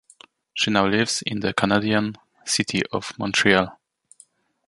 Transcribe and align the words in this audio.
She 0.55 0.71
now 0.71 0.87
lives 0.87 1.21
in 1.27 1.41
the 1.41 1.53
Canadian 1.53 2.17
city 2.43 2.81
of 2.91 3.13
Montreal. 3.19 3.77